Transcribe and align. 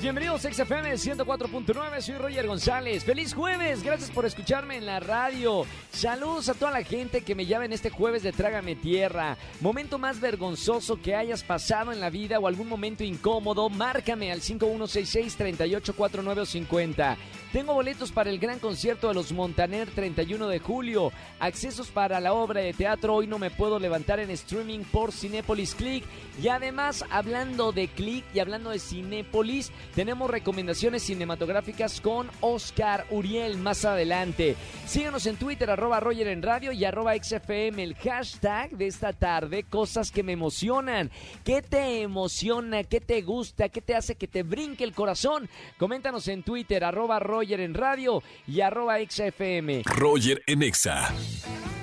Bienvenidos 0.00 0.46
a 0.46 0.50
XFM 0.50 0.94
104.9, 0.94 2.00
soy 2.00 2.14
Roger 2.14 2.46
González. 2.46 3.04
Feliz 3.04 3.34
jueves, 3.34 3.82
gracias 3.82 4.10
por 4.10 4.24
escucharme 4.24 4.78
en 4.78 4.86
la 4.86 4.98
radio. 4.98 5.66
Saludos 5.92 6.48
a 6.48 6.54
toda 6.54 6.70
la 6.70 6.84
gente 6.84 7.20
que 7.20 7.34
me 7.34 7.44
llama 7.44 7.66
en 7.66 7.74
este 7.74 7.90
jueves 7.90 8.22
de 8.22 8.32
Trágame 8.32 8.76
Tierra. 8.76 9.36
Momento 9.60 9.98
más 9.98 10.18
vergonzoso 10.18 11.02
que 11.02 11.14
hayas 11.14 11.42
pasado 11.42 11.92
en 11.92 12.00
la 12.00 12.08
vida 12.08 12.38
o 12.38 12.46
algún 12.46 12.66
momento 12.66 13.04
incómodo, 13.04 13.68
márcame 13.68 14.32
al 14.32 14.40
5166-384950. 14.40 17.18
Tengo 17.52 17.74
boletos 17.74 18.12
para 18.12 18.30
el 18.30 18.38
gran 18.38 18.60
concierto 18.60 19.08
de 19.08 19.14
los 19.14 19.32
Montaner 19.32 19.90
31 19.90 20.46
de 20.46 20.60
julio, 20.60 21.10
accesos 21.40 21.88
para 21.88 22.20
la 22.20 22.32
obra 22.32 22.60
de 22.60 22.72
teatro 22.72 23.16
Hoy 23.16 23.26
no 23.26 23.40
me 23.40 23.50
puedo 23.50 23.80
levantar 23.80 24.20
en 24.20 24.30
streaming 24.30 24.84
por 24.84 25.10
Cinépolis 25.10 25.74
Click. 25.74 26.04
Y 26.40 26.46
además, 26.46 27.04
hablando 27.10 27.72
de 27.72 27.88
Click 27.88 28.24
y 28.32 28.38
hablando 28.38 28.70
de 28.70 28.78
Cinépolis, 28.78 29.72
tenemos 29.94 30.30
recomendaciones 30.30 31.02
cinematográficas 31.02 32.00
con 32.00 32.30
Oscar 32.40 33.06
Uriel 33.10 33.58
más 33.58 33.84
adelante. 33.84 34.56
Síganos 34.86 35.26
en 35.26 35.36
Twitter, 35.36 35.70
arroba 35.70 36.00
Roger 36.00 36.28
en 36.28 36.42
radio 36.42 36.72
y 36.72 36.84
arroba 36.84 37.14
XFM, 37.14 37.82
el 37.82 37.94
hashtag 37.96 38.70
de 38.70 38.86
esta 38.86 39.12
tarde, 39.12 39.64
cosas 39.64 40.10
que 40.10 40.22
me 40.22 40.32
emocionan. 40.32 41.10
¿Qué 41.44 41.62
te 41.62 42.02
emociona? 42.02 42.84
¿Qué 42.84 43.00
te 43.00 43.22
gusta? 43.22 43.68
¿Qué 43.68 43.80
te 43.80 43.94
hace 43.94 44.14
que 44.14 44.28
te 44.28 44.42
brinque 44.42 44.84
el 44.84 44.94
corazón? 44.94 45.48
Coméntanos 45.78 46.28
en 46.28 46.42
Twitter, 46.42 46.84
arroba 46.84 47.18
Roger 47.18 47.60
en 47.60 47.74
radio 47.74 48.22
y 48.46 48.60
arroba 48.60 48.98
XFM. 48.98 49.82
Roger 49.84 50.42
en 50.46 50.62
Exa. 50.62 51.12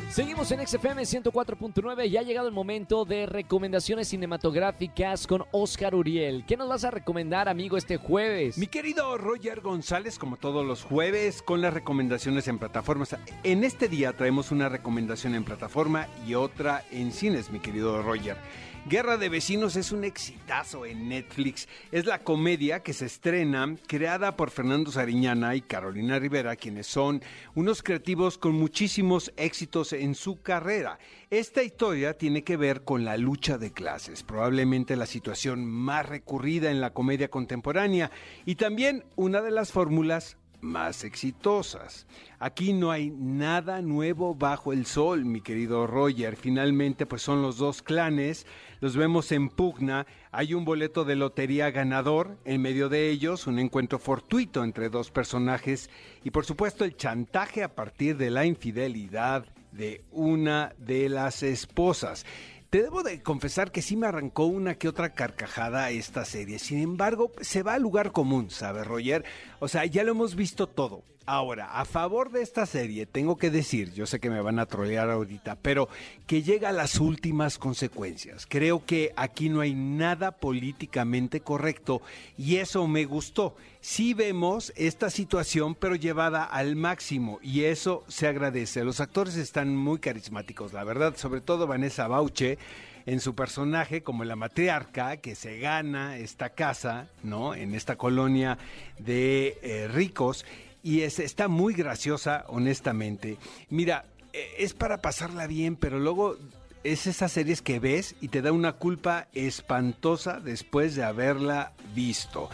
Seguimos 0.10 0.50
en 0.54 0.66
XFM 0.66 1.02
104.9 1.02 2.08
y 2.08 2.16
ha 2.16 2.22
llegado 2.22 2.48
el 2.48 2.54
momento 2.54 3.04
de 3.04 3.26
recomendaciones 3.26 4.08
cinematográficas 4.08 5.28
con 5.28 5.44
Oscar 5.52 5.94
Uriel. 5.94 6.46
¿Qué 6.48 6.56
nos 6.56 6.70
vas 6.70 6.86
a 6.86 6.92
recomendar, 6.92 7.50
amigo, 7.50 7.76
este 7.76 7.98
jueves? 7.98 8.58
Mi 8.58 8.68
querido 8.68 9.18
Roger 9.18 9.60
González, 9.60 10.18
como 10.18 10.38
todos 10.38 10.66
los 10.66 10.84
jueves, 10.84 11.42
con 11.42 11.62
las 11.62 11.74
recomendaciones 11.74 12.48
en 12.48 12.58
plataformas. 12.58 13.18
En 13.44 13.66
este 13.66 13.90
día 13.90 14.14
traemos 14.14 14.52
una 14.52 14.70
recomendación 14.70 15.36
en 15.36 15.44
plataforma 15.44 16.08
y 16.26 16.36
otra 16.36 16.86
en 16.90 17.12
cines, 17.12 17.52
mi 17.52 17.60
querido 17.60 18.02
Roger. 18.02 18.38
Guerra 18.86 19.18
de 19.18 19.28
Vecinos 19.28 19.76
es 19.76 19.92
un 19.92 20.06
exitazo 20.06 20.86
en 20.86 21.10
Netflix. 21.10 21.68
Es 21.92 22.06
la 22.06 22.20
comedia 22.20 22.84
que 22.84 22.94
se 22.94 23.06
estrena, 23.06 23.76
creada 23.86 24.38
por 24.38 24.50
Fernando 24.50 24.92
Sariñana 24.92 25.56
y 25.56 25.62
Carolina 25.62 26.20
Rivera, 26.20 26.56
quienes 26.56 26.88
son 26.88 27.22
unos 27.54 27.84
creativos 27.84 28.38
con 28.38 28.54
muchísimos 28.54 29.34
éxitos 29.36 29.92
en 29.92 30.16
su 30.16 30.42
carrera. 30.42 31.00
Esta 31.30 31.64
historia 31.64 32.18
tiene 32.18 32.46
que 32.46 32.56
ver 32.56 32.86
con 32.86 33.04
la 33.04 33.18
lucha 33.18 33.58
de 33.58 33.74
clases, 33.74 34.24
probablemente 34.24 34.96
la 34.96 35.06
situación 35.06 35.66
más 35.66 36.06
recurrida 36.06 36.72
en 36.72 36.80
la 36.80 36.94
comedia 36.94 37.30
contemporánea 37.30 38.12
y 38.46 38.56
también 38.56 39.04
una 39.18 39.42
de 39.42 39.52
las 39.52 39.74
fórmulas 39.74 40.38
más 40.62 41.04
exitosas. 41.04 42.08
Aquí 42.40 42.74
no 42.74 42.92
hay 42.92 43.12
nada 43.12 43.82
nuevo 43.82 44.36
bajo 44.36 44.74
el 44.74 44.86
sol, 44.86 45.26
mi 45.26 45.42
querido 45.42 45.88
Roger. 45.88 46.36
Finalmente, 46.36 47.06
pues 47.06 47.22
son 47.22 47.42
los 47.42 47.58
dos 47.58 47.82
clanes, 47.82 48.46
los 48.80 48.96
vemos 48.96 49.32
en 49.32 49.50
pugna, 49.50 50.06
hay 50.32 50.54
un 50.54 50.66
boleto 50.66 51.06
de 51.06 51.16
lotería 51.16 51.72
ganador, 51.72 52.38
en 52.46 52.62
medio 52.62 52.90
de 52.90 53.10
ellos 53.10 53.48
un 53.48 53.60
encuentro 53.60 54.00
fortuito 54.00 54.64
entre 54.64 54.90
dos 54.90 55.12
personajes 55.12 55.90
y 56.24 56.32
por 56.32 56.46
supuesto 56.46 56.86
el 56.86 56.96
chantaje 56.96 57.64
a 57.64 57.74
partir 57.74 58.18
de 58.18 58.30
la 58.30 58.46
infidelidad 58.46 59.46
de 59.72 60.04
una 60.12 60.74
de 60.78 61.10
las 61.10 61.44
esposas. 61.44 62.26
Te 62.70 62.84
debo 62.84 63.02
de 63.02 63.24
confesar 63.24 63.72
que 63.72 63.82
sí 63.82 63.96
me 63.96 64.08
arrancó 64.08 64.46
una 64.46 64.76
que 64.76 64.90
otra 64.90 65.14
carcajada 65.14 65.90
esta 65.90 66.26
serie. 66.26 66.60
Sin 66.60 66.80
embargo, 66.80 67.32
se 67.40 67.64
va 67.64 67.76
al 67.76 67.82
lugar 67.82 68.12
común, 68.12 68.50
¿sabes, 68.50 68.86
Roger? 68.86 69.24
O 69.60 69.70
sea, 69.70 69.86
ya 69.86 70.04
lo 70.04 70.12
hemos 70.12 70.36
visto 70.36 70.68
todo. 70.68 71.04
Ahora, 71.30 71.78
a 71.78 71.84
favor 71.84 72.32
de 72.32 72.42
esta 72.42 72.66
serie, 72.66 73.06
tengo 73.06 73.36
que 73.36 73.50
decir, 73.50 73.92
yo 73.94 74.06
sé 74.06 74.18
que 74.18 74.30
me 74.30 74.40
van 74.40 74.60
a 74.60 74.66
trolear 74.66 75.10
ahorita, 75.10 75.58
pero 75.62 75.90
que 76.26 76.42
llega 76.42 76.70
a 76.70 76.72
las 76.72 77.02
últimas 77.02 77.58
consecuencias. 77.58 78.48
Creo 78.48 78.86
que 78.86 79.12
aquí 79.18 79.50
no 79.50 79.60
hay 79.60 79.74
nada 79.74 80.32
políticamente 80.32 81.42
correcto 81.42 82.02
y 82.38 82.56
eso 82.56 82.88
me 82.88 83.04
gustó. 83.04 83.58
Sí 83.82 84.14
vemos 84.14 84.72
esta 84.78 85.10
situación, 85.10 85.76
pero 85.76 85.96
llevada 85.96 86.46
al 86.46 86.78
máximo 86.78 87.40
y 87.42 87.66
eso 87.66 88.06
se 88.08 88.28
agradece. 88.28 88.86
Los 88.86 89.02
actores 89.02 89.36
están 89.36 89.76
muy 89.76 90.00
carismáticos, 90.00 90.72
la 90.72 90.86
verdad, 90.86 91.18
sobre 91.18 91.42
todo 91.42 91.68
Vanessa 91.68 92.08
Bauche 92.08 92.58
en 93.06 93.20
su 93.20 93.36
personaje 93.36 94.02
como 94.02 94.24
la 94.24 94.38
matriarca 94.38 95.18
que 95.18 95.36
se 95.36 95.60
gana 95.60 96.18
esta 96.18 96.52
casa, 96.52 97.10
¿no? 97.24 97.54
En 97.54 97.74
esta 97.74 97.98
colonia 97.98 98.58
de 98.98 99.58
eh, 99.62 99.88
ricos 99.88 100.46
y 100.88 101.02
es, 101.02 101.20
está 101.20 101.50
muy 101.50 101.74
graciosa, 101.74 102.46
honestamente. 102.48 103.38
Mira, 103.70 104.06
e, 104.32 104.64
es 104.64 104.74
para 104.74 105.02
pasarla 105.02 105.46
bien, 105.46 105.76
pero 105.76 106.00
luego 106.00 106.38
es 106.86 107.08
esas 107.08 107.34
series 107.34 107.62
que 107.62 107.82
ves 107.82 108.16
y 108.22 108.30
te 108.30 108.42
da 108.42 108.54
una 108.54 108.72
culpa 108.72 109.28
espantosa 109.34 110.40
después 110.40 110.96
de 110.96 111.04
haberla 111.04 111.74
visto. 111.94 112.50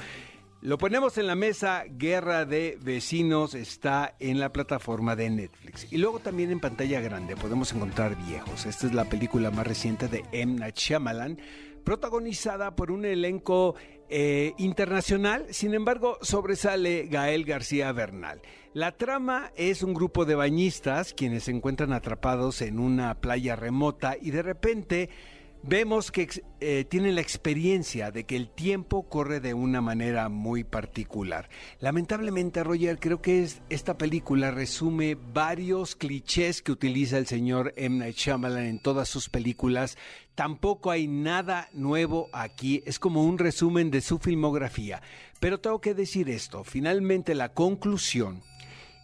Lo 0.62 0.80
ponemos 0.80 1.20
en 1.20 1.28
la 1.28 1.36
mesa, 1.36 1.84
Guerra 1.88 2.46
de 2.46 2.80
Vecinos 2.82 3.54
está 3.54 4.16
en 4.20 4.40
la 4.40 4.52
plataforma 4.52 5.16
de 5.16 5.30
Netflix. 5.30 5.86
Y 5.92 5.98
luego 5.98 6.18
también 6.18 6.50
en 6.50 6.60
pantalla 6.60 7.02
grande 7.02 7.36
podemos 7.36 7.72
encontrar 7.72 8.16
Viejos. 8.16 8.66
Esta 8.66 8.88
es 8.88 8.94
la 8.94 9.06
película 9.06 9.52
más 9.52 9.68
reciente 9.68 10.08
de 10.08 10.26
M. 10.32 10.56
Night 10.56 10.78
Shyamalan, 10.78 11.38
protagonizada 11.84 12.76
por 12.76 12.90
un 12.90 13.06
elenco 13.06 13.76
eh, 14.16 14.54
internacional, 14.60 15.48
sin 15.50 15.74
embargo 15.74 16.20
sobresale 16.22 17.08
Gael 17.08 17.46
García 17.46 17.92
Bernal. 17.92 18.44
La 18.76 18.92
trama 18.92 19.52
es 19.56 19.82
un 19.82 19.96
grupo 19.96 20.26
de 20.26 20.36
bañistas 20.36 21.16
quienes 21.16 21.46
se 21.46 21.52
encuentran 21.52 21.94
atrapados 21.94 22.62
en 22.62 22.78
una 22.78 23.16
playa 23.16 23.56
remota 23.56 24.16
y 24.22 24.30
de 24.30 24.44
repente 24.44 25.10
vemos 25.64 26.12
que 26.12 26.30
eh, 26.60 26.86
tienen 26.86 27.16
la 27.16 27.22
experiencia 27.22 28.12
de 28.12 28.26
que 28.26 28.36
el 28.36 28.50
tiempo 28.50 29.08
corre 29.10 29.40
de 29.40 29.54
una 29.54 29.82
manera 29.82 30.30
muy 30.30 30.64
particular. 30.64 31.50
Lamentablemente, 31.80 32.64
Roger, 32.64 33.00
creo 33.00 33.22
que 33.22 33.44
es, 33.44 33.62
esta 33.70 33.98
película 33.98 34.52
resume 34.52 35.16
varios 35.16 35.96
clichés 35.96 36.62
que 36.62 36.74
utiliza 36.74 37.18
el 37.18 37.28
señor 37.28 37.74
M. 37.78 37.98
Night 37.98 38.18
en 38.28 38.80
todas 38.80 39.08
sus 39.08 39.30
películas. 39.30 39.98
Tampoco 40.36 40.92
hay 40.92 41.08
nada 41.08 41.70
nuevo 41.74 42.30
aquí, 42.34 42.84
es 42.86 43.00
como 43.00 43.24
un 43.24 43.38
resumen 43.38 43.90
de 43.90 44.02
su 44.02 44.20
filmografía. 44.20 45.02
Pero 45.40 45.60
tengo 45.60 45.80
que 45.80 45.94
decir 45.94 46.30
esto, 46.30 46.64
finalmente 46.64 47.36
la 47.36 47.54
conclusión 47.54 48.42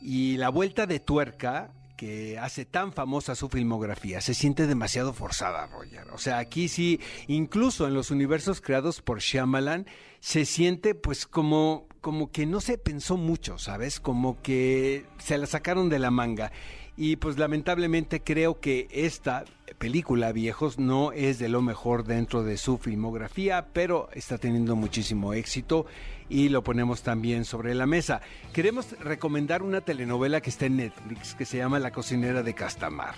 y 0.02 0.38
la 0.38 0.50
vuelta 0.50 0.86
de 0.86 1.00
tuerca 1.00 1.72
que 2.00 2.40
hace 2.40 2.64
tan 2.64 2.94
famosa 2.94 3.36
su 3.36 3.50
filmografía 3.50 4.22
se 4.22 4.34
siente 4.34 4.68
demasiado 4.68 5.12
forzada, 5.12 5.68
Roger. 5.68 6.08
O 6.14 6.18
sea, 6.18 6.38
aquí 6.38 6.70
sí, 6.70 7.02
incluso 7.28 7.88
en 7.88 7.94
los 7.94 8.10
universos 8.10 8.62
creados 8.62 9.02
por 9.02 9.20
Shyamalan, 9.20 9.86
se 10.22 10.46
siente 10.46 10.96
pues 10.96 11.28
como, 11.28 11.90
como 12.00 12.32
que 12.32 12.46
no 12.46 12.62
se 12.62 12.78
pensó 12.78 13.18
mucho, 13.18 13.58
¿sabes? 13.58 14.00
Como 14.00 14.42
que 14.42 15.08
se 15.18 15.38
la 15.38 15.46
sacaron 15.46 15.90
de 15.90 16.00
la 16.00 16.10
manga. 16.10 16.54
Y 17.02 17.16
pues 17.16 17.38
lamentablemente 17.38 18.22
creo 18.22 18.60
que 18.60 18.90
esta 18.92 19.46
película, 19.78 20.34
Viejos, 20.34 20.80
no 20.80 21.14
es 21.14 21.40
de 21.40 21.48
lo 21.48 21.62
mejor 21.62 22.04
dentro 22.04 22.44
de 22.44 22.58
su 22.58 22.78
filmografía, 22.78 23.68
pero 23.72 24.10
está 24.12 24.38
teniendo 24.38 24.76
muchísimo 24.76 25.32
éxito 25.32 25.86
y 26.28 26.50
lo 26.50 26.62
ponemos 26.62 27.02
también 27.02 27.46
sobre 27.46 27.74
la 27.74 27.86
mesa. 27.86 28.20
Queremos 28.52 29.00
recomendar 29.00 29.64
una 29.64 29.80
telenovela 29.80 30.42
que 30.42 30.50
está 30.50 30.66
en 30.66 30.76
Netflix 30.76 31.36
que 31.36 31.46
se 31.46 31.60
llama 31.60 31.80
La 31.80 31.92
cocinera 31.92 32.44
de 32.44 32.54
Castamar. 32.54 33.16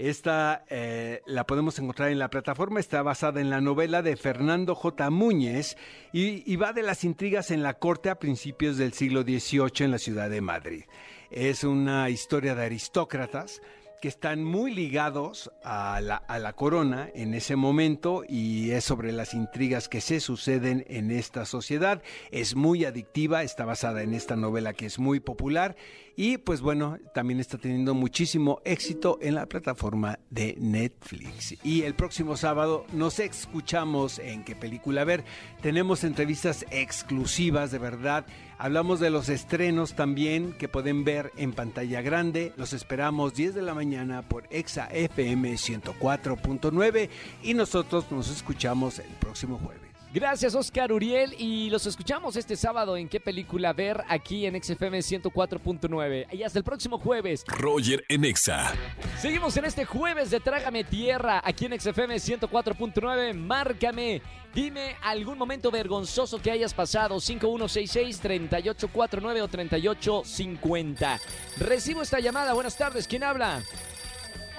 Esta 0.00 0.64
eh, 0.70 1.20
la 1.26 1.44
podemos 1.44 1.78
encontrar 1.78 2.08
en 2.08 2.18
la 2.18 2.30
plataforma, 2.30 2.80
está 2.80 3.02
basada 3.02 3.42
en 3.42 3.50
la 3.50 3.60
novela 3.60 4.00
de 4.00 4.16
Fernando 4.16 4.74
J. 4.74 5.10
Múñez 5.10 5.76
y, 6.10 6.50
y 6.50 6.56
va 6.56 6.72
de 6.72 6.82
las 6.82 7.04
intrigas 7.04 7.50
en 7.50 7.62
la 7.62 7.74
corte 7.74 8.08
a 8.08 8.18
principios 8.18 8.78
del 8.78 8.94
siglo 8.94 9.24
XVIII 9.24 9.84
en 9.84 9.90
la 9.90 9.98
ciudad 9.98 10.30
de 10.30 10.40
Madrid. 10.40 10.84
Es 11.30 11.64
una 11.64 12.08
historia 12.08 12.54
de 12.54 12.64
aristócratas 12.64 13.60
que 14.00 14.08
están 14.08 14.42
muy 14.44 14.74
ligados 14.74 15.50
a 15.62 16.00
la, 16.00 16.16
a 16.16 16.38
la, 16.38 16.54
corona 16.54 17.10
en 17.14 17.34
ese 17.34 17.54
momento 17.54 18.24
y 18.26 18.70
es 18.70 18.84
sobre 18.84 19.12
las 19.12 19.34
intrigas 19.34 19.88
que 19.88 20.00
se 20.00 20.20
suceden 20.20 20.84
en 20.88 21.10
esta 21.10 21.44
sociedad. 21.44 22.02
Es 22.30 22.56
muy 22.56 22.84
adictiva, 22.84 23.42
está 23.42 23.64
basada 23.64 24.02
en 24.02 24.14
esta 24.14 24.36
novela 24.36 24.72
que 24.72 24.86
es 24.86 24.98
muy 24.98 25.20
popular 25.20 25.76
y 26.16 26.36
pues 26.36 26.60
bueno, 26.60 26.98
también 27.14 27.40
está 27.40 27.56
teniendo 27.56 27.94
muchísimo 27.94 28.60
éxito 28.64 29.18
en 29.22 29.34
la 29.34 29.46
plataforma 29.46 30.18
de 30.28 30.54
Netflix. 30.58 31.56
Y 31.64 31.82
el 31.82 31.94
próximo 31.94 32.36
sábado 32.36 32.84
nos 32.92 33.18
escuchamos 33.18 34.18
en 34.18 34.44
qué 34.44 34.54
película 34.54 35.04
ver. 35.04 35.24
Tenemos 35.62 36.04
entrevistas 36.04 36.66
exclusivas 36.70 37.70
de 37.70 37.78
verdad 37.78 38.26
Hablamos 38.62 39.00
de 39.00 39.08
los 39.08 39.30
estrenos 39.30 39.94
también 39.94 40.52
que 40.52 40.68
pueden 40.68 41.02
ver 41.02 41.32
en 41.38 41.54
pantalla 41.54 42.02
grande. 42.02 42.52
Los 42.58 42.74
esperamos 42.74 43.32
10 43.32 43.54
de 43.54 43.62
la 43.62 43.72
mañana 43.72 44.20
por 44.20 44.44
Exa 44.50 44.86
FM 44.92 45.54
104.9 45.54 47.08
y 47.42 47.54
nosotros 47.54 48.12
nos 48.12 48.28
escuchamos 48.28 48.98
el 48.98 49.08
próximo 49.18 49.58
jueves. 49.64 49.89
Gracias, 50.12 50.56
Oscar 50.56 50.92
Uriel. 50.92 51.36
Y 51.38 51.70
los 51.70 51.86
escuchamos 51.86 52.34
este 52.34 52.56
sábado 52.56 52.96
en 52.96 53.08
qué 53.08 53.20
película 53.20 53.72
ver 53.72 54.02
aquí 54.08 54.44
en 54.44 54.60
XFM 54.60 54.98
104.9. 54.98 56.26
Y 56.32 56.42
hasta 56.42 56.58
el 56.58 56.64
próximo 56.64 56.98
jueves. 56.98 57.44
Roger 57.46 58.04
en 58.08 58.24
Exa. 58.24 58.72
Seguimos 59.18 59.56
en 59.56 59.66
este 59.66 59.84
jueves 59.84 60.30
de 60.30 60.40
Trágame 60.40 60.82
Tierra 60.82 61.40
aquí 61.44 61.66
en 61.66 61.78
XFM 61.78 62.16
104.9. 62.16 63.34
Márcame. 63.34 64.20
Dime 64.52 64.96
algún 65.02 65.38
momento 65.38 65.70
vergonzoso 65.70 66.42
que 66.42 66.50
hayas 66.50 66.74
pasado. 66.74 67.18
5166-3849 67.18 69.42
o 69.42 69.48
3850. 69.48 71.20
Recibo 71.58 72.02
esta 72.02 72.18
llamada. 72.18 72.52
Buenas 72.52 72.76
tardes. 72.76 73.06
¿Quién 73.06 73.22
habla? 73.22 73.62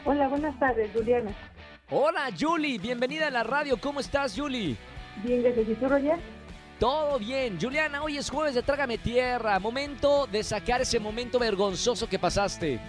Hola, 0.05 0.29
buenas 0.29 0.57
tardes, 0.57 0.89
Juliana. 0.93 1.35
Hola, 1.89 2.29
Julie. 2.39 2.79
Bienvenida 2.79 3.27
a 3.27 3.31
la 3.31 3.43
radio. 3.43 3.75
¿Cómo 3.75 3.99
estás, 3.99 4.33
Julie? 4.33 4.77
Bien, 5.17 5.43
gracias. 5.43 5.69
¿Y 5.69 5.73
tú, 5.75 5.87
Roger? 5.87 6.19
Todo 6.79 7.19
bien. 7.19 7.59
Juliana, 7.61 8.01
hoy 8.01 8.17
es 8.17 8.29
jueves 8.29 8.55
de 8.55 8.63
Trágame 8.63 8.97
Tierra. 8.97 9.59
Momento 9.59 10.25
de 10.27 10.43
sacar 10.43 10.81
ese 10.81 10.99
momento 10.99 11.37
vergonzoso 11.37 12.09
que 12.09 12.17
pasaste. 12.17 12.79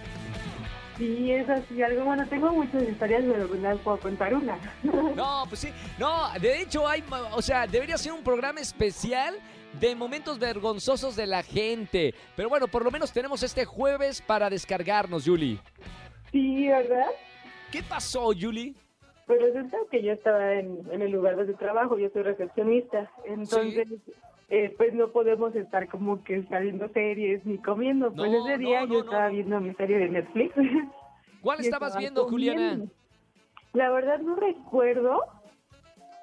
Sí, 0.97 1.31
es 1.31 1.47
así. 1.49 1.81
Algo 1.81 2.05
bueno, 2.05 2.27
tengo 2.27 2.51
muchas 2.51 2.83
historias, 2.83 3.23
pero 3.23 3.47
no 3.47 3.77
puedo 3.77 3.99
contar 3.99 4.33
una. 4.33 4.57
No, 5.15 5.43
pues 5.47 5.61
sí. 5.61 5.69
No, 5.99 6.27
de 6.39 6.61
hecho 6.61 6.87
hay, 6.87 7.03
o 7.31 7.41
sea, 7.41 7.67
debería 7.67 7.97
ser 7.97 8.13
un 8.13 8.23
programa 8.23 8.59
especial 8.59 9.35
de 9.79 9.95
momentos 9.95 10.39
vergonzosos 10.39 11.15
de 11.15 11.27
la 11.27 11.43
gente. 11.43 12.13
Pero 12.35 12.49
bueno, 12.49 12.67
por 12.67 12.83
lo 12.83 12.91
menos 12.91 13.11
tenemos 13.11 13.43
este 13.43 13.65
jueves 13.65 14.21
para 14.21 14.49
descargarnos, 14.49 15.25
Julie. 15.25 15.59
Sí, 16.31 16.67
¿verdad? 16.67 17.07
¿Qué 17.71 17.83
pasó, 17.83 18.31
Julie? 18.39 18.73
Pues 19.25 19.41
resulta 19.41 19.77
que 19.89 20.03
yo 20.03 20.13
estaba 20.13 20.53
en, 20.53 20.79
en 20.91 21.01
el 21.01 21.11
lugar 21.11 21.35
de 21.37 21.53
trabajo, 21.53 21.97
yo 21.97 22.09
soy 22.09 22.23
recepcionista, 22.23 23.09
entonces 23.25 23.87
eh, 24.49 24.73
pues 24.77 24.93
no 24.93 25.07
podemos 25.09 25.55
estar 25.55 25.87
como 25.87 26.23
que 26.23 26.43
saliendo 26.43 26.89
series 26.89 27.45
ni 27.45 27.57
comiendo. 27.57 28.11
Pues 28.13 28.31
No, 28.31 28.45
ese 28.45 28.57
día 28.57 28.81
no, 28.81 28.87
no, 28.87 28.93
yo 28.93 28.99
estaba 28.99 29.29
viendo 29.29 29.59
mi 29.61 29.73
serie 29.75 29.97
de 29.97 30.09
Netflix. 30.09 30.53
¿Cuál 31.41 31.59
estabas 31.59 31.89
estaba 31.89 31.99
viendo, 31.99 32.25
Juliana? 32.27 32.69
comiendo. 32.69 32.93
La 33.73 33.89
verdad 33.89 34.19
no 34.19 34.35
recuerdo. 34.35 35.19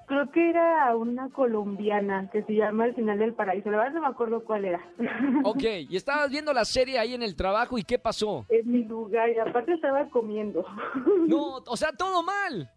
Creo 0.07 0.31
que 0.33 0.51
era 0.51 0.95
una 0.97 1.29
colombiana 1.31 2.29
que 2.33 2.43
se 2.43 2.55
llama 2.55 2.87
El 2.87 2.95
final 2.95 3.19
del 3.19 3.33
paraíso. 3.33 3.71
La 3.71 3.79
verdad 3.79 3.95
no 3.95 4.01
me 4.01 4.09
acuerdo 4.09 4.45
cuál 4.45 4.65
era. 4.65 4.81
Ok, 5.45 5.63
y 5.89 5.97
estabas 5.97 6.31
viendo 6.31 6.53
la 6.53 6.65
serie 6.65 6.99
ahí 6.99 7.15
en 7.15 7.23
el 7.23 7.37
trabajo 7.37 7.79
y 7.79 7.85
¿qué 7.85 7.99
pasó? 7.99 8.45
en 8.49 8.71
mi 8.71 8.85
lugar 8.85 9.31
y 9.31 9.39
aparte 9.39 9.73
estaba 9.73 10.09
comiendo. 10.11 10.65
No, 11.27 11.57
o 11.67 11.77
sea, 11.77 11.93
todo 11.93 12.23
mal. 12.23 12.71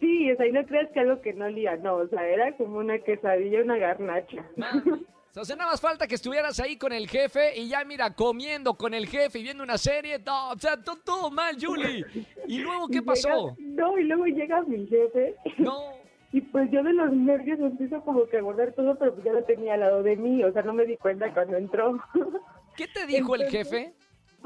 Sí, 0.00 0.32
o 0.32 0.36
sea, 0.36 0.46
y 0.46 0.52
no 0.52 0.64
creas 0.66 0.90
que 0.92 1.00
algo 1.00 1.20
que 1.20 1.32
no 1.32 1.46
olía, 1.46 1.76
no, 1.76 1.94
o 1.96 2.08
sea, 2.08 2.26
era 2.26 2.56
como 2.56 2.78
una 2.78 2.98
quesadilla, 2.98 3.62
una 3.62 3.76
garnacha. 3.78 4.44
O 5.38 5.44
sea, 5.44 5.54
nada 5.54 5.72
más 5.72 5.82
falta 5.82 6.06
que 6.06 6.14
estuvieras 6.14 6.58
ahí 6.60 6.78
con 6.78 6.94
el 6.94 7.06
jefe 7.10 7.58
y 7.60 7.68
ya 7.68 7.84
mira, 7.84 8.14
comiendo 8.14 8.72
con 8.72 8.94
el 8.94 9.06
jefe 9.06 9.38
y 9.38 9.42
viendo 9.42 9.62
una 9.62 9.76
serie. 9.76 10.18
No, 10.24 10.48
o 10.52 10.58
sea, 10.58 10.82
to- 10.82 10.96
todo 11.04 11.30
mal, 11.30 11.54
Julie. 11.60 12.06
¿Y 12.48 12.58
luego 12.62 12.88
qué 12.88 13.02
pasó? 13.02 13.54
llega- 13.54 13.82
no, 13.82 13.98
y 13.98 14.04
luego 14.04 14.24
llega 14.24 14.62
mi 14.62 14.86
jefe 14.86 15.34
No. 15.58 15.92
y 16.32 16.40
pues 16.40 16.70
yo 16.70 16.82
de 16.82 16.94
los 16.94 17.12
nervios 17.12 17.60
empiezo 17.60 18.00
como 18.00 18.24
que 18.28 18.38
a 18.38 18.40
guardar 18.40 18.72
todo, 18.72 18.94
pero 18.98 19.12
pues 19.12 19.26
ya 19.26 19.32
lo 19.34 19.44
tenía 19.44 19.74
al 19.74 19.80
lado 19.80 20.02
de 20.02 20.16
mí, 20.16 20.42
o 20.42 20.50
sea, 20.54 20.62
no 20.62 20.72
me 20.72 20.86
di 20.86 20.96
cuenta 20.96 21.30
cuando 21.34 21.58
entró. 21.58 22.00
¿Qué 22.74 22.86
te 22.88 23.04
dijo 23.06 23.34
el 23.34 23.44
jefe? 23.50 23.92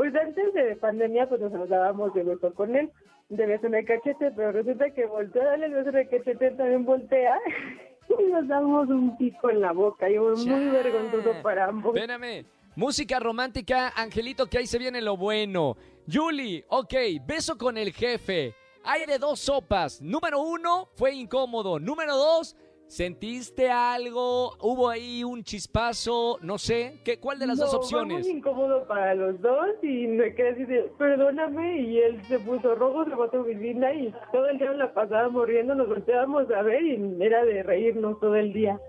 Pues 0.00 0.14
antes 0.17 0.55
de 0.55 0.76
pandemia, 0.76 1.29
pues 1.29 1.43
nos 1.43 1.69
dábamos 1.69 2.14
de 2.14 2.23
beso 2.23 2.55
con 2.55 2.75
él, 2.75 2.91
de 3.29 3.44
beso 3.44 3.67
en 3.67 3.75
el 3.75 3.85
cachete, 3.85 4.31
pero 4.35 4.50
resulta 4.50 4.88
que 4.94 5.05
volteó 5.05 5.43
a 5.43 5.44
darle 5.44 5.67
el 5.67 5.75
beso 5.75 5.91
en 5.91 5.97
el 5.97 6.08
cachete, 6.08 6.52
también 6.52 6.87
voltea 6.87 7.37
y 8.19 8.32
nos 8.32 8.49
damos 8.49 8.88
un 8.88 9.14
pico 9.19 9.50
en 9.50 9.61
la 9.61 9.73
boca 9.73 10.08
y 10.08 10.17
fue 10.17 10.37
muy 10.37 10.70
vergonzoso 10.70 11.35
para 11.43 11.67
ambos. 11.67 11.94
Espérame. 11.94 12.47
Música 12.76 13.20
romántica, 13.20 13.93
Angelito, 13.94 14.47
que 14.47 14.56
ahí 14.56 14.67
se 14.67 14.79
viene 14.79 15.02
lo 15.02 15.19
bueno. 15.19 15.76
Julie, 16.11 16.64
ok, 16.69 16.94
beso 17.26 17.58
con 17.58 17.76
el 17.76 17.93
jefe. 17.93 18.55
Hay 18.85 19.05
de 19.05 19.19
dos 19.19 19.38
sopas. 19.38 20.00
Número 20.00 20.41
uno, 20.41 20.88
fue 20.94 21.12
incómodo. 21.12 21.79
Número 21.79 22.17
dos, 22.17 22.56
¿sentiste 22.91 23.71
algo? 23.71 24.57
¿Hubo 24.61 24.89
ahí 24.89 25.23
un 25.23 25.45
chispazo? 25.45 26.39
No 26.43 26.59
sé. 26.59 27.01
¿Qué, 27.05 27.21
¿Cuál 27.21 27.39
de 27.39 27.47
las 27.47 27.59
dos 27.59 27.73
opciones? 27.73 28.23
Fue 28.23 28.29
muy 28.31 28.39
incómodo 28.39 28.87
para 28.89 29.15
los 29.15 29.41
dos 29.41 29.69
y 29.81 30.09
me 30.09 30.35
quedé 30.35 30.51
así 30.51 30.65
de, 30.65 30.83
perdóname, 30.99 31.83
y 31.83 31.99
él 31.99 32.21
se 32.27 32.41
puso 32.41 32.75
rojo, 32.75 33.05
se 33.05 33.15
botó 33.15 33.43
oficina 33.43 33.95
y 33.95 34.13
todo 34.33 34.49
el 34.49 34.59
día 34.59 34.73
la 34.73 34.93
pasábamos 34.93 35.47
riendo, 35.47 35.75
nos 35.77 35.89
volteábamos 35.89 36.51
a 36.51 36.63
ver 36.63 36.83
y 36.83 37.23
era 37.23 37.45
de 37.45 37.63
reírnos 37.63 38.19
todo 38.19 38.35
el 38.35 38.53
día. 38.53 38.81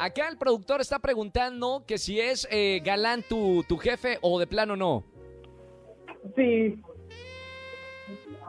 Acá 0.00 0.28
el 0.28 0.36
productor 0.36 0.80
está 0.80 0.98
preguntando 0.98 1.84
que 1.86 1.98
si 1.98 2.20
es 2.20 2.48
eh, 2.50 2.80
galán 2.84 3.22
tu, 3.22 3.64
tu 3.68 3.76
jefe 3.76 4.18
o 4.20 4.40
de 4.40 4.48
plano 4.48 4.74
no. 4.74 5.04
Sí, 6.34 6.74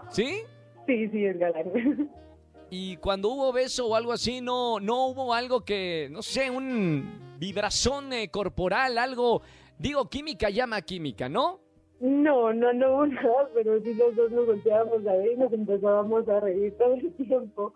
¿Sí? 0.10 0.42
sí, 0.88 1.10
sí, 1.10 1.26
es 1.26 1.38
galán. 1.38 2.10
Y 2.78 2.98
cuando 2.98 3.30
hubo 3.30 3.54
beso 3.54 3.88
o 3.88 3.96
algo 3.96 4.12
así, 4.12 4.42
no, 4.42 4.82
no 4.82 5.08
hubo 5.08 5.34
algo 5.34 5.62
que, 5.62 6.10
no 6.12 6.22
sé, 6.22 6.52
un 6.52 7.06
vibrazón 7.40 8.12
eh, 8.12 8.28
corporal, 8.28 8.98
algo. 8.98 9.44
Digo, 9.80 10.10
química 10.10 10.50
llama 10.50 10.82
química, 10.82 11.30
¿no? 11.30 11.62
No, 12.02 12.52
no, 12.52 12.74
no 12.74 12.94
hubo 12.94 13.06
nada, 13.08 13.50
pero 13.54 13.80
sí 13.82 13.94
los 13.94 14.14
dos 14.18 14.30
nos 14.30 14.46
volteábamos 14.48 15.08
a 15.08 15.14
ver 15.14 15.32
y 15.32 15.38
nos 15.38 15.54
empezábamos 15.54 16.28
a 16.28 16.42
reír 16.42 16.78
todo 16.78 16.96
el 16.96 17.14
tiempo. 17.14 17.74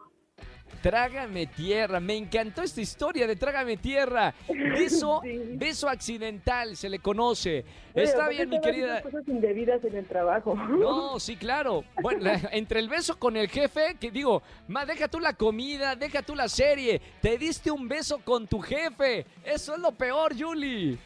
Trágame 0.81 1.48
tierra, 1.48 2.00
me 2.00 2.16
encantó 2.16 2.62
esta 2.63 2.80
historia 2.81 3.27
de 3.27 3.36
Trágame 3.36 3.77
tierra. 3.77 4.33
Beso, 4.48 5.21
Sí. 5.24 5.39
beso 5.56 5.89
accidental, 5.89 6.75
se 6.77 6.89
le 6.89 7.00
conoce. 7.00 7.66
Está 7.94 8.30
bien, 8.30 8.50
mi 8.50 8.62
querida. 8.62 9.01
cosas 9.01 9.27
indebidas 9.27 9.83
en 9.83 9.95
el 9.95 10.06
trabajo. 10.06 10.56
No, 10.56 11.19
sí, 11.19 11.36
claro. 11.36 11.83
Bueno, 12.01 12.19
la- 12.24 12.50
entre 12.54 12.80
el 12.80 12.88
beso 12.89 13.18
con 13.19 13.36
el 13.36 13.50
jefe, 13.50 13.95
que 14.00 14.10
digo, 14.12 14.42
ma, 14.68 14.86
deja 14.86 15.07
tú 15.07 15.19
la 15.19 15.33
comida, 15.33 15.95
deja 15.95 16.21
tú 16.21 16.33
la 16.36 16.48
serie. 16.48 17.01
Te 17.21 17.38
diste 17.38 17.69
un 17.71 17.88
beso 17.88 18.19
con 18.24 18.48
tu 18.48 18.60
jefe. 18.62 19.25
Eso 19.44 19.74
es 19.75 19.80
lo 19.81 19.92
peor, 19.92 20.33
Julie. 20.39 20.98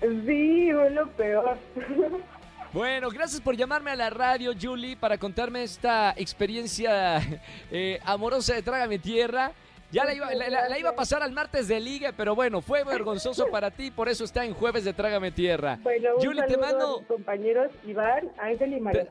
Sí, 0.00 0.68
fue 0.72 0.90
lo 0.90 1.08
peor. 1.10 1.56
Bueno, 2.72 3.10
gracias 3.10 3.40
por 3.40 3.54
llamarme 3.56 3.90
a 3.90 3.96
la 3.96 4.08
radio, 4.10 4.52
Julie, 4.60 4.96
para 4.96 5.18
contarme 5.18 5.62
esta 5.62 6.14
experiencia 6.16 7.20
eh, 7.70 8.00
amorosa 8.04 8.54
de 8.54 8.62
Trágame 8.62 8.98
Tierra. 8.98 9.52
Ya 9.90 10.06
la 10.06 10.14
iba, 10.14 10.32
la- 10.32 10.48
la- 10.48 10.68
la 10.70 10.78
iba 10.78 10.88
a 10.88 10.94
pasar 10.94 11.22
al 11.22 11.32
martes 11.32 11.68
de 11.68 11.78
liga, 11.78 12.12
pero 12.16 12.34
bueno, 12.34 12.62
fue 12.62 12.82
vergonzoso 12.82 13.48
para 13.50 13.70
ti, 13.70 13.90
por 13.90 14.08
eso 14.08 14.24
está 14.24 14.42
en 14.42 14.54
jueves 14.54 14.84
de 14.84 14.94
Trágame 14.94 15.32
Tierra. 15.32 15.78
Bueno, 15.82 16.16
un 16.16 16.24
Julie, 16.24 16.42
te 16.46 16.54
a 16.54 16.58
mando... 16.58 17.00
mis 17.00 17.06
compañeros 17.08 17.70
Iván, 17.86 18.30
Ángel 18.38 18.72
y 18.72 18.80
María. 18.80 19.06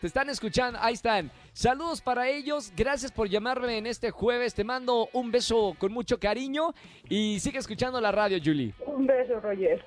Te 0.00 0.06
están 0.06 0.28
escuchando, 0.30 0.78
ahí 0.80 0.94
están. 0.94 1.32
Saludos 1.52 2.00
para 2.00 2.28
ellos, 2.28 2.72
gracias 2.76 3.10
por 3.10 3.28
llamarme 3.28 3.76
en 3.76 3.88
este 3.88 4.12
jueves. 4.12 4.54
Te 4.54 4.62
mando 4.62 5.08
un 5.12 5.32
beso 5.32 5.74
con 5.80 5.92
mucho 5.92 6.20
cariño 6.20 6.72
y 7.08 7.40
sigue 7.40 7.58
escuchando 7.58 8.00
la 8.00 8.12
radio, 8.12 8.38
Julie. 8.42 8.72
Un 8.86 9.08
beso, 9.08 9.40
Roger. 9.40 9.84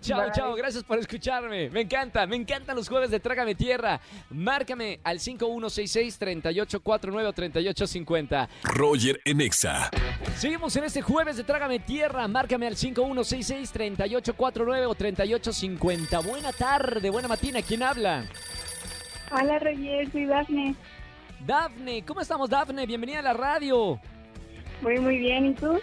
Chao, 0.00 0.22
Bye. 0.22 0.32
chao, 0.32 0.54
gracias 0.54 0.82
por 0.84 0.98
escucharme. 0.98 1.68
Me 1.70 1.80
encanta, 1.82 2.26
me 2.26 2.36
encantan 2.36 2.76
los 2.76 2.88
jueves 2.88 3.10
de 3.10 3.20
Trágame 3.20 3.54
Tierra. 3.54 4.00
Márcame 4.30 5.00
al 5.02 5.18
5166-3849 5.18 7.26
o 7.26 7.32
3850. 7.32 8.48
Roger 8.64 9.20
en 9.24 9.40
Exa. 9.40 9.90
Seguimos 10.36 10.76
en 10.76 10.84
este 10.84 11.02
jueves 11.02 11.36
de 11.36 11.44
Trágame 11.44 11.78
Tierra. 11.80 12.28
Márcame 12.28 12.66
al 12.66 12.76
5166-3849 12.76 14.86
o 14.86 14.94
3850. 14.94 16.18
Buena 16.20 16.52
tarde, 16.52 17.10
buena 17.10 17.28
matina. 17.28 17.62
¿Quién 17.62 17.82
habla? 17.82 18.24
Hola 19.32 19.58
Roger, 19.58 20.10
soy 20.12 20.26
Dafne. 20.26 20.74
Dafne, 21.44 22.04
¿cómo 22.04 22.20
estamos, 22.20 22.48
Dafne? 22.48 22.86
Bienvenida 22.86 23.18
a 23.18 23.22
la 23.22 23.32
radio. 23.32 23.98
Muy 24.82 25.00
muy 25.00 25.18
bien, 25.18 25.46
¿y 25.46 25.54
tú? 25.54 25.80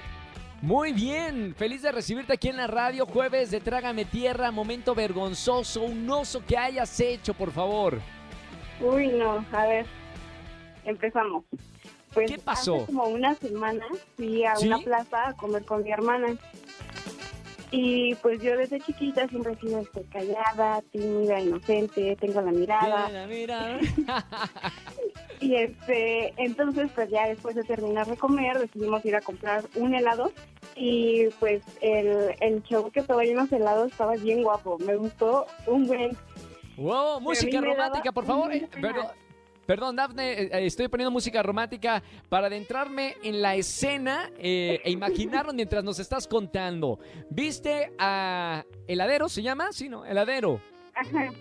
Muy 0.63 0.93
bien, 0.93 1.53
feliz 1.55 1.81
de 1.81 1.91
recibirte 1.91 2.31
aquí 2.31 2.47
en 2.47 2.55
la 2.55 2.67
radio. 2.67 3.05
Jueves 3.05 3.51
de 3.51 3.59
Trágame 3.59 4.05
Tierra, 4.05 4.49
momento 4.49 4.95
vergonzoso, 4.95 5.81
un 5.83 6.09
oso 6.09 6.41
que 6.47 6.55
hayas 6.55 6.97
hecho, 7.01 7.33
por 7.33 7.51
favor. 7.51 7.99
Uy, 8.79 9.07
no, 9.07 9.45
a 9.51 9.65
ver, 9.67 9.85
empezamos. 10.85 11.43
Pues 12.13 12.31
¿Qué 12.31 12.37
pasó? 12.37 12.75
Hace 12.75 12.85
como 12.85 13.07
una 13.07 13.35
semana 13.35 13.85
fui 14.15 14.45
a 14.45 14.55
¿Sí? 14.55 14.67
una 14.67 14.77
plaza 14.77 15.27
a 15.27 15.33
comer 15.33 15.65
con 15.65 15.83
mi 15.83 15.91
hermana. 15.91 16.27
Y 17.75 18.13
pues 18.21 18.39
yo 18.39 18.55
desde 18.55 18.79
chiquita 18.79 19.27
siempre 19.27 19.53
he 19.53 19.55
sido 19.55 19.79
este, 19.79 20.03
callada, 20.03 20.83
tímida, 20.91 21.39
inocente, 21.41 22.15
tengo 22.21 22.39
la 22.41 22.51
mirada. 22.51 23.07
Mira, 23.27 23.27
mira. 23.27 23.79
Y 25.39 25.55
este, 25.55 26.33
entonces 26.37 26.89
pues 26.95 27.09
ya 27.09 27.27
después 27.27 27.53
de 27.55 27.63
terminar 27.63 28.07
de 28.07 28.15
comer 28.15 28.59
decidimos 28.59 29.03
ir 29.03 29.15
a 29.17 29.19
comprar 29.19 29.65
un 29.75 29.93
helado 29.93 30.31
Y 30.75 31.25
pues 31.39 31.63
el, 31.81 32.33
el 32.39 32.63
show 32.63 32.89
que 32.91 33.01
estaba 33.01 33.23
lleno 33.25 33.45
de 33.47 33.57
helados 33.57 33.91
estaba 33.91 34.13
bien 34.13 34.43
guapo. 34.43 34.77
Me 34.77 34.95
gustó 34.95 35.47
un 35.65 35.87
buen. 35.87 36.15
Wow, 36.77 37.19
música 37.19 37.59
romántica, 37.59 38.11
por 38.13 38.25
favor. 38.25 38.53
Eh. 38.53 38.69
perdón, 39.65 39.95
Dafne, 39.95 40.33
eh, 40.33 40.49
eh, 40.51 40.65
estoy 40.65 40.87
poniendo 40.87 41.11
música 41.11 41.43
romántica 41.43 42.03
para 42.29 42.47
adentrarme 42.47 43.15
en 43.23 43.41
la 43.41 43.55
escena 43.55 44.29
eh, 44.37 44.81
e 44.83 44.91
imaginarlo 44.91 45.53
mientras 45.53 45.83
nos 45.83 45.99
estás 45.99 46.27
contando. 46.27 46.99
¿Viste 47.29 47.91
a 47.97 48.63
Heladero, 48.87 49.29
se 49.29 49.41
llama? 49.41 49.71
Sí, 49.71 49.89
¿no? 49.89 50.05
Heladero. 50.05 50.59
Ajá. 50.95 51.31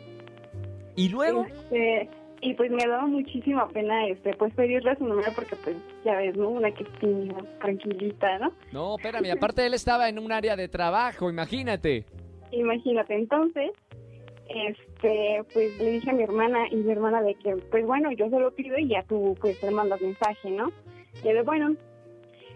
Y 0.96 1.08
luego... 1.08 1.46
Este, 1.46 2.08
y 2.44 2.54
pues 2.54 2.72
me 2.72 2.84
daba 2.84 3.06
muchísima 3.06 3.68
pena 3.68 4.08
este 4.08 4.34
pues 4.34 4.52
pedirle 4.54 4.96
su 4.96 5.04
número 5.04 5.30
porque 5.32 5.54
pues 5.56 5.76
ya 6.04 6.16
ves, 6.16 6.36
¿no? 6.36 6.48
Una 6.48 6.72
que 6.72 6.84
tímida, 7.00 7.36
tranquilita, 7.60 8.38
¿no? 8.40 8.52
No, 8.72 8.96
espérame, 8.96 9.30
aparte 9.30 9.64
él 9.64 9.74
estaba 9.74 10.08
en 10.08 10.18
un 10.18 10.32
área 10.32 10.56
de 10.56 10.66
trabajo, 10.66 11.30
imagínate. 11.30 12.04
Imagínate, 12.50 13.14
entonces, 13.14 13.70
este, 14.48 14.91
pues 15.52 15.78
le 15.78 15.90
dije 15.92 16.10
a 16.10 16.14
mi 16.14 16.22
hermana 16.22 16.66
y 16.70 16.76
mi 16.76 16.92
hermana 16.92 17.22
de 17.22 17.34
que, 17.34 17.56
pues 17.56 17.86
bueno, 17.86 18.10
yo 18.12 18.28
se 18.28 18.38
lo 18.38 18.50
pido 18.52 18.78
y 18.78 18.88
ya 18.88 19.02
tú 19.04 19.36
pues 19.40 19.62
le 19.62 19.70
mandas 19.70 20.00
mensaje, 20.00 20.50
¿no? 20.50 20.70
Y 21.22 21.32
de 21.32 21.42
bueno. 21.42 21.74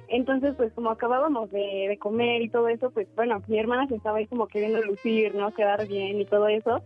Entonces, 0.08 0.54
pues 0.56 0.72
como 0.72 0.90
acabábamos 0.90 1.50
de, 1.50 1.86
de 1.88 1.98
comer 1.98 2.40
y 2.42 2.48
todo 2.48 2.68
eso, 2.68 2.90
pues 2.90 3.08
bueno, 3.16 3.42
mi 3.48 3.58
hermana 3.58 3.88
se 3.88 3.96
estaba 3.96 4.18
ahí 4.18 4.26
como 4.26 4.46
queriendo 4.46 4.80
lucir, 4.82 5.34
¿no? 5.34 5.52
Quedar 5.52 5.86
bien 5.88 6.20
y 6.20 6.24
todo 6.24 6.46
eso. 6.46 6.82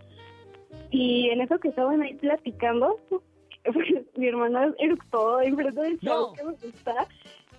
Y 0.90 1.28
en 1.28 1.40
eso 1.42 1.58
que 1.58 1.68
estaban 1.68 2.00
ahí 2.02 2.14
platicando, 2.14 2.98
pues 3.64 3.88
mi 4.16 4.26
hermana 4.28 4.72
eructó 4.78 5.40
enfrente 5.42 5.80
del 5.80 5.98
show 6.00 6.28
No. 6.28 6.32
que 6.32 6.44
me 6.44 6.52
gusta. 6.52 7.06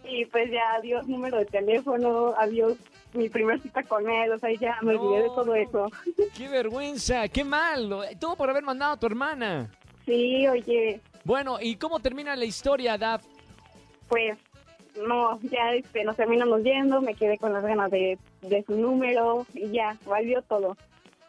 Y 0.03 0.25
pues 0.25 0.49
ya 0.49 0.73
adiós 0.77 1.07
número 1.07 1.37
de 1.37 1.45
teléfono, 1.45 2.33
adiós 2.37 2.75
mi 3.13 3.29
primer 3.29 3.59
cita 3.61 3.83
con 3.83 4.09
él, 4.09 4.31
o 4.31 4.39
sea, 4.39 4.49
ya 4.59 4.77
me 4.81 4.95
olvidé 4.95 5.23
de 5.23 5.29
todo 5.29 5.55
eso. 5.55 5.87
¡Qué 6.37 6.47
vergüenza! 6.47 7.27
¡Qué 7.27 7.43
mal! 7.43 7.89
Todo 8.19 8.35
por 8.35 8.49
haber 8.49 8.63
mandado 8.63 8.93
a 8.93 8.97
tu 8.97 9.05
hermana. 9.07 9.69
Sí, 10.05 10.47
oye, 10.47 10.99
Bueno, 11.23 11.57
¿y 11.61 11.75
cómo 11.75 11.99
termina 11.99 12.35
la 12.35 12.45
historia, 12.45 12.97
Daf? 12.97 13.23
pues 14.07 14.37
no, 15.07 15.39
ya 15.43 15.73
este, 15.73 16.03
nos 16.03 16.17
terminamos 16.17 16.63
yendo, 16.63 16.99
me 17.01 17.13
quedé 17.15 17.37
con 17.37 17.53
las 17.53 17.63
ganas 17.63 17.89
de, 17.91 18.17
de 18.41 18.63
su 18.63 18.75
número 18.75 19.45
y 19.53 19.69
ya, 19.71 19.95
valió 20.05 20.41
todo. 20.41 20.75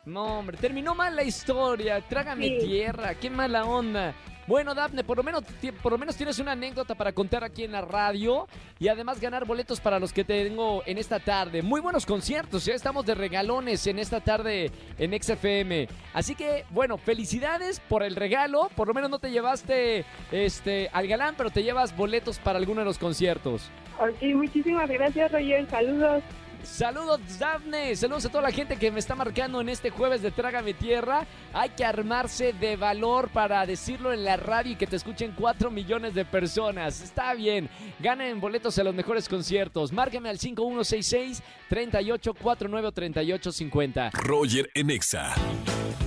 No, 0.04 0.40
hombre, 0.40 0.56
terminó 0.56 0.96
mal 0.96 1.14
la 1.14 1.22
historia. 1.22 2.00
Trágame 2.00 2.44
Sí. 2.48 2.58
tierra, 2.66 3.14
qué 3.14 3.30
mala 3.30 3.64
onda. 3.64 4.14
Bueno, 4.46 4.74
Dafne, 4.74 5.04
por 5.04 5.16
lo, 5.16 5.22
menos, 5.22 5.44
por 5.82 5.92
lo 5.92 5.98
menos 5.98 6.16
tienes 6.16 6.38
una 6.40 6.52
anécdota 6.52 6.96
para 6.96 7.12
contar 7.12 7.44
aquí 7.44 7.62
en 7.62 7.72
la 7.72 7.80
radio 7.80 8.48
y 8.80 8.88
además 8.88 9.20
ganar 9.20 9.44
boletos 9.44 9.80
para 9.80 10.00
los 10.00 10.12
que 10.12 10.24
tengo 10.24 10.82
en 10.84 10.98
esta 10.98 11.20
tarde. 11.20 11.62
Muy 11.62 11.80
buenos 11.80 12.04
conciertos, 12.06 12.64
ya 12.64 12.74
estamos 12.74 13.06
de 13.06 13.14
regalones 13.14 13.86
en 13.86 14.00
esta 14.00 14.20
tarde 14.20 14.72
en 14.98 15.22
XFM. 15.22 15.88
Así 16.12 16.34
que, 16.34 16.64
bueno, 16.70 16.98
felicidades 16.98 17.78
por 17.80 18.02
el 18.02 18.16
regalo. 18.16 18.68
Por 18.74 18.88
lo 18.88 18.94
menos 18.94 19.10
no 19.10 19.20
te 19.20 19.30
llevaste 19.30 20.04
este, 20.32 20.90
al 20.92 21.06
galán, 21.06 21.34
pero 21.36 21.50
te 21.50 21.62
llevas 21.62 21.96
boletos 21.96 22.38
para 22.40 22.58
alguno 22.58 22.80
de 22.80 22.86
los 22.86 22.98
conciertos. 22.98 23.70
Ok, 24.00 24.22
muchísimas 24.34 24.88
gracias, 24.90 25.30
Roger, 25.30 25.68
saludos. 25.70 26.22
Saludos, 26.62 27.20
Dafne. 27.38 27.94
Saludos 27.96 28.26
a 28.26 28.28
toda 28.28 28.42
la 28.42 28.52
gente 28.52 28.76
que 28.76 28.90
me 28.90 28.98
está 28.98 29.14
marcando 29.14 29.60
en 29.60 29.68
este 29.68 29.90
jueves 29.90 30.22
de 30.22 30.30
Trágame 30.30 30.74
Tierra. 30.74 31.26
Hay 31.52 31.70
que 31.70 31.84
armarse 31.84 32.52
de 32.52 32.76
valor 32.76 33.30
para 33.30 33.66
decirlo 33.66 34.12
en 34.12 34.24
la 34.24 34.36
radio 34.36 34.72
y 34.72 34.76
que 34.76 34.86
te 34.86 34.96
escuchen 34.96 35.34
4 35.36 35.70
millones 35.70 36.14
de 36.14 36.24
personas. 36.24 37.02
Está 37.02 37.34
bien. 37.34 37.68
Ganen 37.98 38.40
boletos 38.40 38.78
a 38.78 38.84
los 38.84 38.94
mejores 38.94 39.28
conciertos. 39.28 39.92
Márqueme 39.92 40.28
al 40.28 40.38
5166-3849 40.38 42.84
o 42.84 42.92
3850. 42.92 44.10
Roger 44.12 44.70
en 44.74 44.90
Exa. 44.90 45.34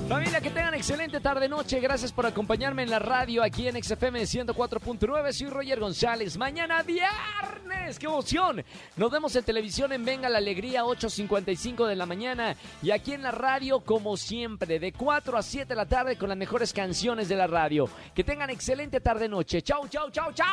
Familia, 0.07 0.39
que 0.39 0.51
tengan 0.51 0.75
excelente 0.75 1.19
tarde-noche. 1.19 1.79
Gracias 1.79 2.11
por 2.11 2.27
acompañarme 2.27 2.83
en 2.83 2.91
la 2.91 2.99
radio 2.99 3.41
aquí 3.41 3.67
en 3.67 3.83
XFM 3.83 4.21
104.9. 4.21 5.33
Soy 5.33 5.47
Roger 5.47 5.79
González. 5.79 6.37
Mañana 6.37 6.83
viernes. 6.83 7.97
¡Qué 7.97 8.05
emoción! 8.05 8.63
Nos 8.97 9.11
vemos 9.11 9.35
en 9.35 9.43
televisión 9.43 9.91
en 9.93 10.05
Venga 10.05 10.29
la 10.29 10.37
Alegría, 10.37 10.83
8.55 10.83 11.87
de 11.87 11.95
la 11.95 12.05
mañana. 12.05 12.55
Y 12.83 12.91
aquí 12.91 13.13
en 13.13 13.23
la 13.23 13.31
radio, 13.31 13.79
como 13.79 14.15
siempre, 14.15 14.79
de 14.79 14.93
4 14.93 15.39
a 15.39 15.41
7 15.41 15.69
de 15.69 15.75
la 15.75 15.87
tarde 15.87 16.17
con 16.17 16.29
las 16.29 16.37
mejores 16.37 16.71
canciones 16.71 17.27
de 17.27 17.35
la 17.37 17.47
radio. 17.47 17.89
Que 18.13 18.23
tengan 18.23 18.51
excelente 18.51 19.01
tarde-noche. 19.01 19.63
¡Chau, 19.63 19.87
chau, 19.87 20.11
chau, 20.11 20.31
chau! 20.33 20.45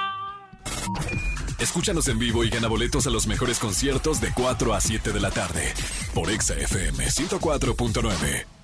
Escúchanos 1.59 2.09
en 2.09 2.19
vivo 2.19 2.43
y 2.43 2.49
gana 2.49 2.69
boletos 2.69 3.07
a 3.07 3.11
los 3.11 3.27
mejores 3.27 3.59
conciertos 3.59 4.19
de 4.19 4.33
4 4.35 4.73
a 4.73 4.81
7 4.81 5.13
de 5.13 5.21
la 5.21 5.31
tarde 5.31 5.75
por 6.15 6.31
Exa 6.31 6.55
FM 6.55 7.05
104.9. 7.05 8.62